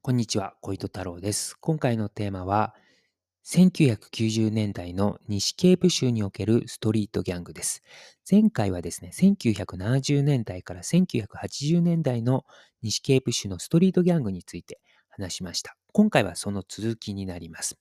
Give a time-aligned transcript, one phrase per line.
[0.00, 1.56] こんにちは、小糸太郎です。
[1.60, 2.74] 今回のテーマは、
[3.44, 7.82] 1990年代の西ケープ州におけるストリートギャングです。
[8.30, 12.44] 前回はですね、1970年代から1980年代の
[12.80, 15.76] 西ケープ州のストリートギャングについて話しました。
[15.92, 17.76] 今回はその続きになります。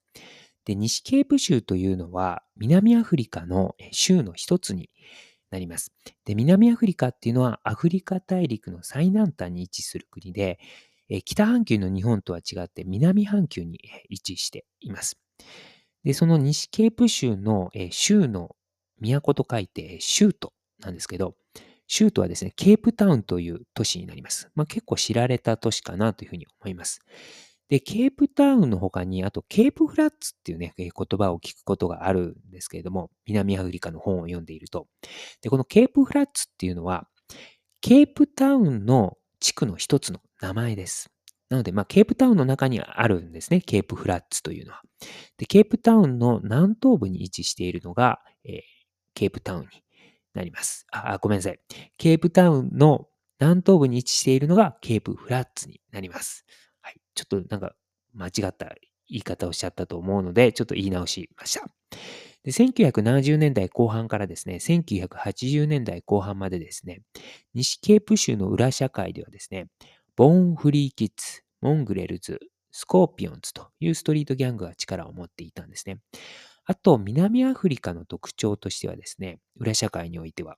[0.66, 4.90] で西ケープ州というのは南アフリカの州の一つに
[5.50, 5.94] なります。
[6.26, 10.60] で南アフリカっていうのはアフリカ大陸の最南端に位置する国で、
[11.24, 13.80] 北半球の日本とは違って南半球に
[14.10, 15.18] 位置しています。
[16.04, 18.56] で、その西ケープ州の州の
[19.00, 21.36] 都と書いて州都なんですけど、
[21.88, 24.50] 州都はですね、ケープタウンという都市になります。
[24.56, 27.00] まあ、結構知られた都市かなというふうに思います。
[27.70, 34.88] で、ケープタウンの他に、あとケープフラッツっていうね、言葉を聞くことがあるんですけれども、南アフリカの本を読んでいると。
[35.42, 37.08] で、このケープフラッツっていうのは、
[37.82, 41.12] ケープタウンの地区の一つの名前です。
[41.50, 43.62] なので、まあ、ケープタウンの中にあるんですね。
[43.62, 44.82] ケープフラッツというのは。
[45.38, 48.62] で、ケープタウンの南東部に位置しているのが、えー、
[49.14, 49.68] ケープタウンに
[50.34, 50.86] なります。
[50.92, 51.60] あ、ごめんなさい。
[51.98, 53.08] ケープタウンの
[53.40, 56.46] 南東部に位置しているのがケープフラッツになります。
[56.82, 57.00] はい。
[57.16, 57.74] ちょっとなんか
[58.14, 58.76] 間違った
[59.10, 61.66] 言い方をしちゃったと思うので、ちょっと言い直しました。
[62.44, 67.02] で1970年代後半からですね、1980年代後半までですね、
[67.54, 69.68] 西ケープ州の裏社会ではですね、
[70.18, 72.40] ボーンフリーキッズ、モングレルズ、
[72.72, 76.00] スコーピオンズというストリートギャングが力を持っていたんですね。
[76.66, 80.56] あと、南アフリカの特徴としてはですね、裏社会においては、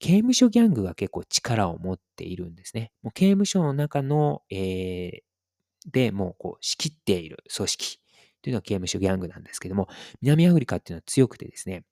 [0.00, 2.92] 刑務所ギャングが結構力を持っているんですね。
[3.02, 8.00] もう刑務所の中の、えー、でもうこう仕切っている組織
[8.42, 9.88] というのは刑務所ギャングなんですけども、
[10.20, 11.84] 南アフリカっていうのは強くてですね、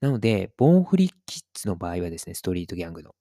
[0.00, 3.14] なので、ボーンフリーキッズの場合はですね、ストリートギャングの、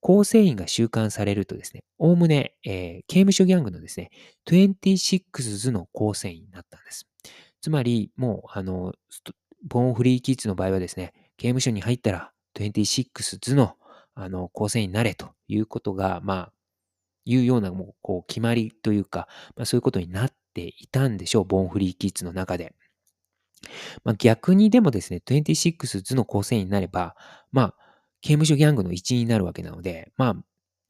[0.00, 4.10] 構成員が収監されるとですね、おおむね、えー、刑務所ギャングのですね、
[4.46, 7.06] 26ズの構成員になったんです。
[7.60, 8.94] つまり、もう、あの、
[9.64, 13.76] ボーンフリーキッズの場合はですね、刑務所に入ったら26ズの
[14.14, 16.52] あの構成員になれということが、まあ、
[17.26, 22.74] いうようなもうこう決まりというか、まあ、そういうことになっていたんでしょう、ボーンフリーキッズの中で。
[24.04, 27.14] まあ、逆にでもですね、26ズの構成員になれば、
[27.52, 27.74] まあ、
[28.26, 30.36] 刑務所ギャングの一員になるわけなので、ま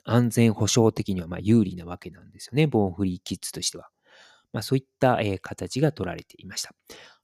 [0.05, 3.91] あ、安全保障的にはま有利なわけなんですよね、ボーンフリーキッズとしては。
[4.55, 6.73] まあ、そういった、え形が取られていました。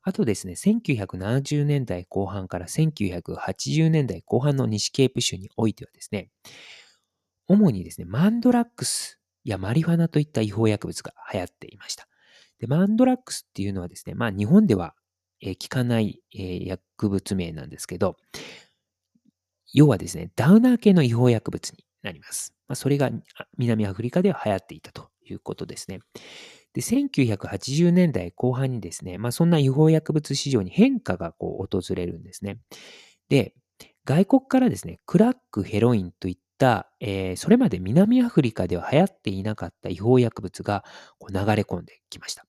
[0.03, 6.29] あとですね、1970年代後半から1980年代後半の西ケープ州においてはですね、
[7.49, 12.07] 主にですね、マンドラックスやマリファナといった違法薬物が流行っていました。
[12.59, 14.95] でマンドラックスっていうのはですね、まあ日本では
[15.43, 18.17] 効かない薬物名なんですけど、
[19.73, 22.55] 要はですね、ダウナー系の違法薬物になります。
[22.69, 23.11] まあ、それが
[23.57, 26.01] 南アフリカでは流行っていたということですね。
[26.75, 32.59] で、1980年代後半にですね、まあ、そんな違法薬物市場に変化がこう訪れるんですね。
[33.29, 33.55] で、
[34.05, 40.85] 外国からですね、クラック、ヘロインといった、えー、それまで南アフリカでは流行っていなかった違法薬物が
[41.19, 42.47] こう流れ込んできました。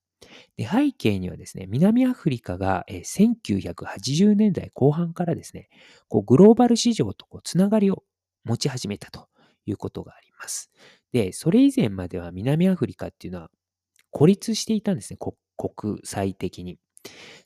[0.58, 5.70] で背景にはですね、南アフリカが1980年代後半からですね、
[6.08, 8.04] こうグローバル市場とこうつながりを
[8.44, 9.28] 持ち始めたと
[9.66, 10.72] いうことがあります。
[11.12, 13.50] で、それ以前までは南アフリカっていうのは
[14.12, 15.20] 孤立していたんですね、
[15.58, 16.78] 国際的に。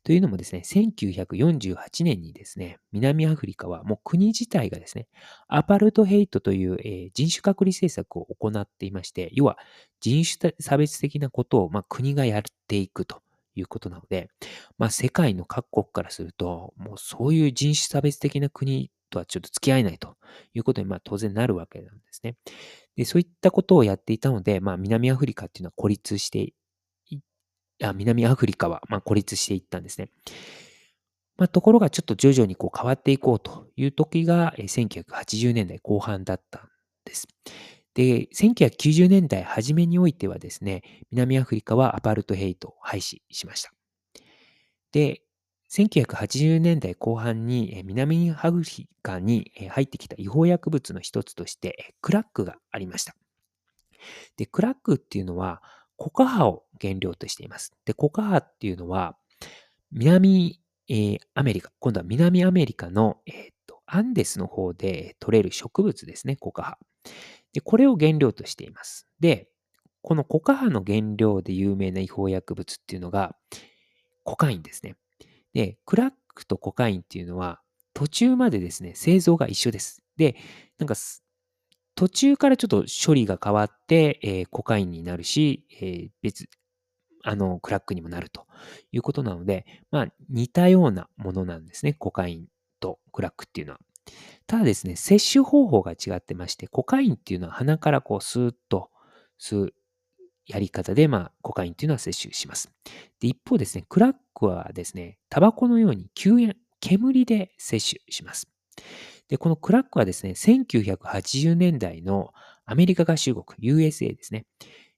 [0.03, 5.07] というのもですね、1948年にですね、南アフリカはもう国自体がですね、
[5.47, 9.57] アパルトヘイトという、えー、人種隔離政策を行っていまして、要は
[9.99, 13.21] 人種差別的なことを、まあ、国がやっていくと
[13.55, 14.29] いうことなので、
[14.77, 20.15] まあ、世界の各国からすると、もうそういう人種差別的な国とはちょっと付き合えないと
[20.53, 22.35] いうことに、まあ、当然なるわけなんですね。
[22.95, 26.53] で、そういったことをやっていたので、まあ、南アフリカっていうのは孤立して
[27.83, 30.09] あ南アフリカは、ま、孤立していったんですね。
[31.37, 36.69] まあ、ところがちょっと徐々にこう変わっていこうという時が1980年代後半だったん
[37.05, 37.27] です。
[37.93, 43.71] で、1990年代初めにおいてはですね、南アフリカはアパルトヘイトを廃止しました。
[44.91, 45.21] で、
[45.69, 53.15] 1980年代後半に南アフリカに入ってきた違法薬物の一つとしてクラックがありました。
[54.37, 55.61] で、クラックっていうのは
[55.97, 57.73] コカハを原料としています。
[57.85, 59.17] で、コカハっていうのは、
[59.91, 66.77] 南、えー、アメリカ、今度は南アメリカの、えーと、アンデスの方で取れる植物ですね、コカハ。
[67.53, 69.07] で、これを原料としています。
[69.19, 69.49] で、
[70.01, 73.35] このコカハの原料で有名な違法薬物っていうのが、
[74.23, 74.95] コカインですね。
[75.53, 77.61] で、クラックとコカインっていうのは、
[77.93, 80.03] 途中までですね、製造が一緒です。
[80.17, 80.35] で、
[80.77, 80.95] なんか、
[81.97, 86.47] 途中からちょっと処理が変わって、えー、コカインになるし、えー、別、
[87.23, 88.45] あの、クラックにもなると
[88.91, 91.93] いうことなので、まあ、似たようなものなんですね。
[91.93, 92.45] コカイン
[92.79, 93.79] とクラックっていうのは。
[94.45, 98.91] ただですね、摂取方法が違ってまして、コカインっていうのは鼻からこうスーッと
[99.41, 99.73] 吸う
[100.45, 102.69] やり方で、まあ、コカインっていうのは摂取します。
[103.19, 108.47] で、一方ですね、クラックはですね、タバコのように吸煙、煙で摂取します。
[109.27, 112.33] で、このクラックはですね、1980年代の
[112.65, 114.45] アメリカ合衆国、USA ですね、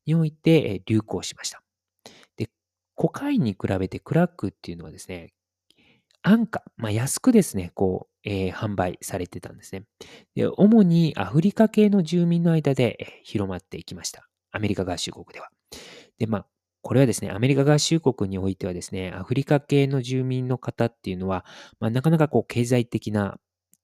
[0.05, 1.61] において流行しました。
[2.37, 2.49] で、
[2.95, 5.33] コカインに比べてクラックっていうのはですね、
[6.21, 9.83] 安価、まあ、安くですね、こう、えー、販売されてたんですね
[10.35, 10.45] で。
[10.45, 14.27] 主にアフリカ系の住民の間で広まっていきました。
[14.51, 15.49] アメリカ合衆国では。
[16.17, 16.45] で、まあ、
[16.81, 21.45] これはですね、アメリカ合衆国においてはですね、アフリカ系の住民の方っていうのは、
[21.79, 23.39] まあ、なかなかこう経済的な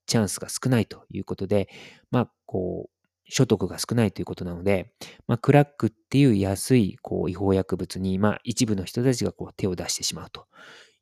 [0.06, 1.70] チャンスが少ないということで、
[2.12, 2.96] まあ、こう、
[3.28, 4.94] 所得が少ないということなので、
[5.28, 10.46] まあ、クラックっていう安いこう違法薬物に、まあ、一部の人たちがこう手を出してしまうと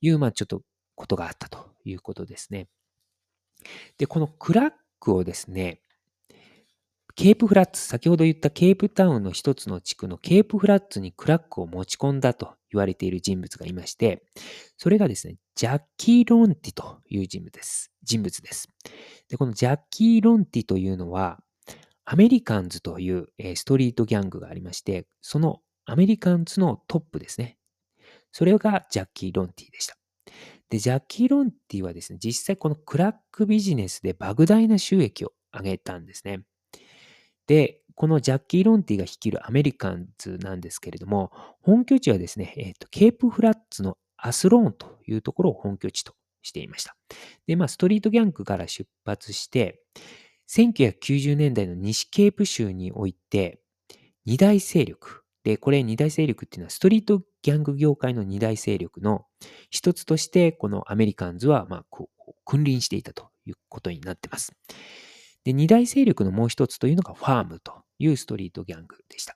[0.02, 0.62] いう、まあ、ちょっと
[0.96, 2.70] ことがあったということですね。
[3.98, 5.82] で、このクラックをですね、
[7.16, 14.24] ケープフラッツ、先ほど言ったケープタウンの一つの地区のケープフラッツにクラックを持ち込んだと言われている人物がいまして、
[14.78, 17.92] それがですね、ジャッキー・ロンティという人物です。
[18.02, 18.68] 人物です。
[19.30, 21.40] で、このジャッキー・ロンティというのは、
[22.06, 27.58] アメリカンズというストリートギャングがありまして、そのアメリカンズのトップですね。
[28.32, 29.96] それがジャッキー・ロンティでした。
[30.70, 36.42] で、ジャッキー・ロンティはですね、実際このクラックビジネスで莫大な収益を上げたんですね。
[37.46, 46.96] で、このジャッキー・ロンティが率いるアメリカンズなんですけれども、本拠地はですね、えーと、ケープフラッツのアスローンというところを本拠地としていました。
[47.46, 49.81] で、まあ、ストリートギャングから出発して、
[50.50, 53.60] 1990年代の西ケープ州において、
[54.25, 55.24] 二大勢力。
[55.44, 59.25] で、これ二大勢力っていうのはストリートギャング業界の二大勢力の
[59.70, 62.06] 一つとして、このアメリカンズは、まあ、
[62.46, 64.54] 君臨していたということになってます。
[65.44, 69.36] で、二大勢力のもう一つというのがファームというストリートギャングでした。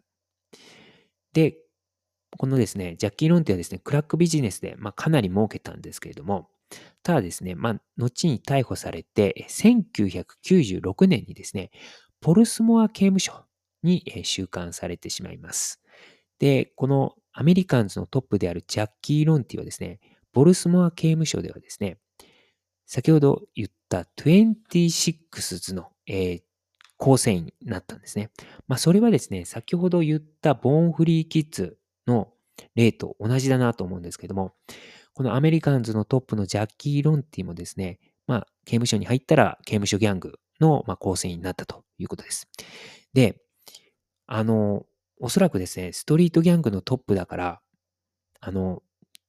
[1.34, 1.58] で、
[2.38, 6.50] このですね、ジャッキー・ロンティはですね、クラックビジネスで、まあ、かなり儲けたんですけれども、
[7.04, 11.72] ただですね、まあ、後に逮捕されて、1996年にですね、
[12.22, 13.46] ポルスモア刑務所
[13.84, 15.82] に収監されてしまいます。
[16.40, 20.00] で、このアメリカンズのトップであるジャッキー・ロンティはですね、
[20.34, 21.98] ボルスモア刑務所ではですね、
[22.86, 26.42] 先ほど言った26の、えー、
[26.98, 28.32] 構成員になったんですね。
[28.68, 32.30] まあ、それはですね、先ほど言ったボーンフリーキッズの
[32.76, 34.54] 例と同じだなと思うんですけども、
[35.14, 42.48] このアメリカンズのトップのジャッキー・ロンティもですね、まあ、刑務所に入ったら刑務所ギャングの、まあ、構成員になったということです。
[43.14, 43.42] で、
[44.28, 44.86] あの、
[45.20, 47.62] おそらくですね、ストリートギャングのトップだから、
[48.40, 48.84] あの、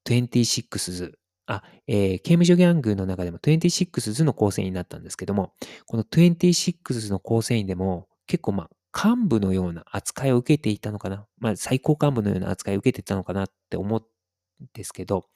[0.07, 1.13] 26
[1.47, 5.55] あ、えー、刑務所ギャングの中でも26の構成員になったんですけども、
[5.87, 11.27] この26の構成員でも結構まあ幹部のような扱いを受けていたのかな。
[11.39, 15.27] まあ最高幹部のような扱いを受けていたのかなって思うんですけど、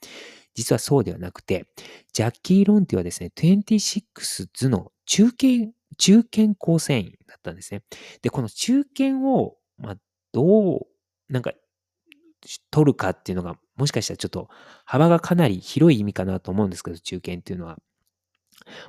[0.53, 1.67] 実はそうではなくて、
[2.11, 7.83] ジャッキー・ロンティはですね、26図の中堅、中堅構成員だったんですね。
[8.21, 9.97] で、この中堅を、まあ、
[10.33, 10.79] どう、
[11.29, 11.53] なんか
[12.71, 14.49] 取るかっていうのが、もしかしたらちょっと
[14.85, 17.77] 幅がかなり広い意味かなと思うんですけど、中堅っていうのは。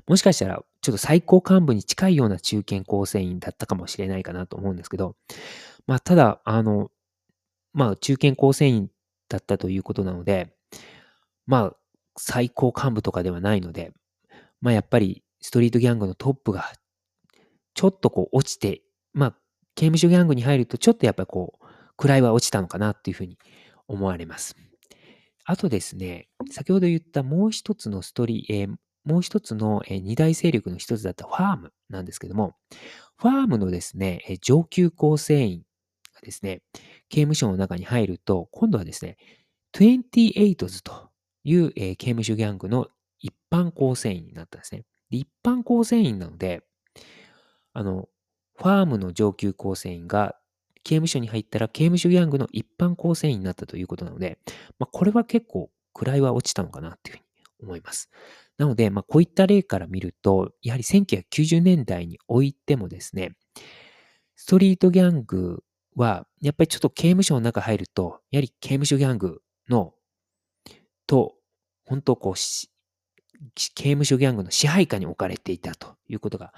[0.07, 5.17] もしかしたら、ちょっと最高幹部に近いような中堅構成員だったかもしれないかなと思うんですけど、
[5.87, 6.91] まあ、ただ、あの、
[7.73, 8.91] まあ、中堅構成員
[9.29, 10.55] だったということなので、
[11.47, 11.77] まあ、
[12.17, 13.93] 最高幹部とかではないので、
[14.61, 16.73] まあ、やっぱり、ストリートギャングのトップが、
[17.75, 19.31] ちょっとこう落ちて、まあ、
[19.75, 21.65] 刑務所ギャングに入ると、ちょっとやっぱりこう、
[22.09, 23.39] 位は落ちたのかなっていうふうに
[23.89, 24.57] 思われます。
[25.45, 28.75] あとですね、先ほど言ったもう一つのストリー、えー、
[29.05, 32.57] もう一つの二大勢力の一つだったファームなんですけども、
[33.19, 35.63] ファームのですね、上級構成員
[36.15, 36.63] がですね、
[37.09, 39.17] 刑務所の中に入ると、今度はですね、
[39.75, 41.11] 28s と
[41.45, 44.85] いう刑務所ギャングの一般構成員になったんですね。
[45.11, 46.63] で一般構成員なので、
[47.73, 48.09] あの、
[48.57, 50.37] ファームの上級構成員が
[50.85, 54.39] 刑務所に入ったら刑務所ギャングの一般構成員になったということなので、
[54.79, 58.11] まあ、これは結構位は落ちたのかなっていうふうに思います。
[58.59, 63.33] なので、まあ、こういった例から見ると、やはり1990年代においてもですね、
[64.37, 65.63] ストリートギャング
[65.97, 69.95] は、やっぱりちょっと刑務所の中入ると、やはり刑務所ギャングの、
[71.07, 71.35] と、
[71.85, 76.53] 本当こう、刑務所ギャングの支配下に置かれていたということが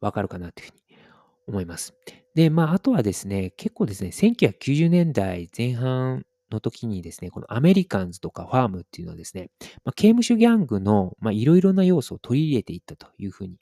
[0.00, 0.98] わかるかなというふうに
[1.46, 1.94] 思います。
[2.34, 9.50] で、まあ、あとはですね、結構ですね、1990年代前半の時にですね、このアメリカンズとかファームっていうのはですね、
[9.84, 13.58] まあ、刑務所ギャングの、いろいろな要素を取り入れていったというふうに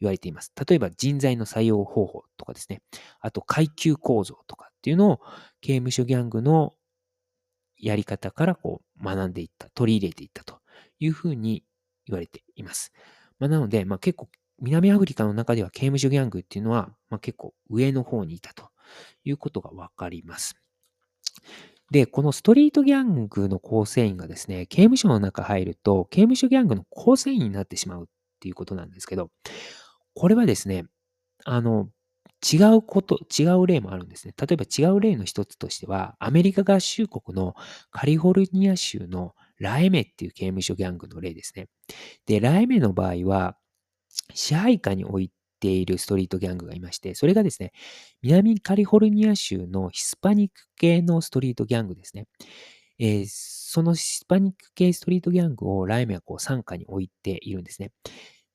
[0.00, 0.52] 言われています。
[0.68, 2.82] 例えば人材の採用方法とかですね、
[3.20, 5.20] あと階級構造とかっていうのを
[5.60, 6.74] 刑務所ギャングの
[7.76, 10.60] やり方からこう学んでいった、取り入れていったと
[10.98, 11.64] いうふうに
[12.06, 12.92] 言われています。
[13.38, 14.28] まあ、なので、まあ、結構
[14.60, 18.68] 南アフリカの中では刑務所ギャングっていうのは、まあ、結構上の方にいたと
[19.24, 20.54] いうことがわかります。
[21.90, 28.06] で、このストリートギャングの構成員がですね、刑務所の中入ると、刑務所ギャングの構成員になってしまうっ
[28.40, 29.30] ていうことなんですけど、
[30.14, 30.86] これはですね、
[31.44, 31.88] あの、
[32.52, 34.34] 違うこと、違う例もあるんですね。
[34.40, 37.54] 例えば違う例の一つとしては、アメリカ合衆国の
[37.90, 41.68] カリフォルニア州のラエメっていう刑務所ギャングの例ですね。
[42.26, 43.56] で、ラエメの場合は、
[44.34, 47.72] 支配下に置いているストリートギャングがいまして、それがですね、
[48.22, 52.26] 南カリフォルニア州のヒスパニック系のストリートギャングですね。
[52.98, 57.92] えー、そのヒスパニック系ストリートギャングをライメはこう傘下に置いているんですね。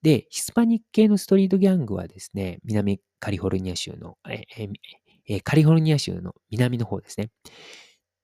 [0.01, 4.43] で、ヒスパニック系のストリートギャングはですね、南カリフォルニア州の、え
[5.27, 7.31] えカリフォルニア州の南の方ですね、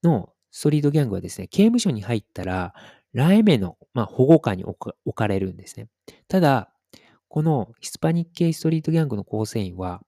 [0.04, 2.74] のストリートギャングはですね、刑務所に入ったら、
[3.14, 5.88] ライメの、まあ、保護下に置かれるんですね。
[6.28, 6.71] ただ、
[7.32, 10.02] このヒスパニック系ストリートギャングの構成員は、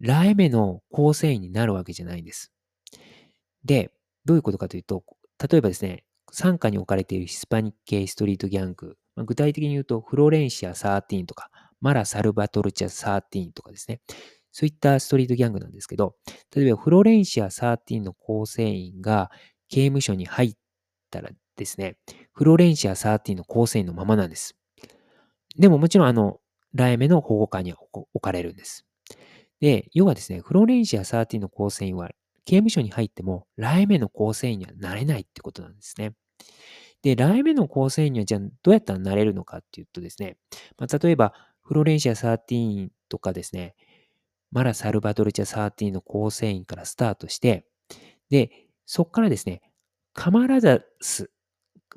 [0.00, 2.52] ライメの構成員になるわけじゃないんです。
[3.64, 3.90] で、
[4.26, 5.02] どういうことかというと、
[5.50, 11.48] 例えばですね、傘下に置かれているヒスパニック系ストリートギャング、具体的に言うと、フロレンシア13とか、
[11.80, 14.02] マラ・サルバトルチャ13とかですね。
[14.50, 16.16] そういったストリートギャングなんですけど、
[16.54, 19.30] 例えばフロレンシア13の構成員が
[19.70, 20.54] 刑務所に入っ
[21.10, 21.96] たらですね、
[22.34, 24.54] フロレンシア13の構成員のままなんです。
[25.56, 26.40] でももちろんあの、
[26.74, 28.86] ライメの保護下に置かれるんです。
[29.60, 32.10] で、要はですね、フロレンシア13の構成員は
[32.44, 36.14] 刑務所に入っても、ライメの構成員にはなれないってことなんですね。
[37.02, 40.36] で、ライ目の構成員にはじゃあどうやったらなれるのかっていうとですね、
[40.78, 43.74] まあ、例えば、フロレンシア13とかですね、
[44.50, 47.66] マラ・サルバドルチャ13の構成員からスタートして、
[48.30, 48.50] で、
[48.86, 49.62] そこからですね、
[50.12, 51.30] カマラザス、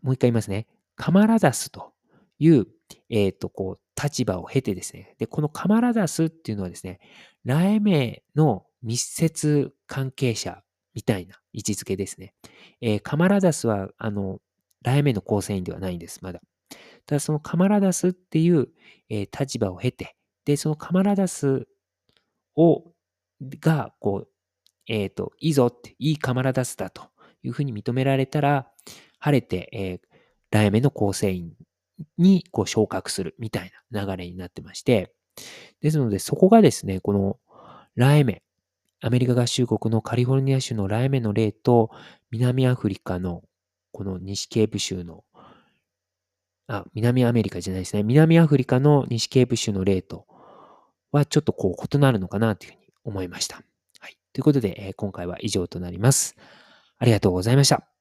[0.02, 1.94] もう一回言いますね、カマラザスと
[2.40, 2.68] いう、
[3.10, 7.00] えっ、ー、と、こう、立場を経てですね、で、このカマラザスっていうのはですね、
[7.44, 12.34] ラエメの密接関係者みたいな位置づけですね。
[12.82, 14.40] えー、カマラザスは、あの、
[14.84, 16.42] ライメの構成員ではないんです、まだ。
[17.06, 18.68] ただそのカマラダスっていう、
[19.10, 21.68] えー、立場を経て、で、そのカマラダス
[22.56, 22.84] を、
[23.60, 24.30] が、こう、
[24.88, 27.04] えっ、ー、と、いいぞって、いいカマラダスだと
[27.44, 28.72] いうふうに認められたら、
[29.20, 30.00] 晴れて、えー、
[30.52, 31.54] ライメの構成員
[32.18, 35.14] にこう昇格するみたいな流れになってまして、
[35.82, 37.38] ですので、そこがですね、この
[37.96, 38.42] ライメ、
[39.02, 41.92] アメリカ合衆国のカリフォルニア州のライメの例と、
[42.32, 43.44] 南アフリカの
[43.92, 45.24] この西ケープ州の、
[46.68, 48.04] あ、南アメリカじゃないですね。
[48.04, 50.26] 南アフリカの西ケープ州の例と
[51.12, 53.58] はちょっとこう異なるのかなというふうに思いました。
[54.00, 54.18] はい。
[54.34, 56.36] ということで、えー、今回は以上となります。
[56.98, 57.95] ありがとうございました。